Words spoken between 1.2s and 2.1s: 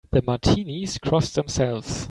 themselves.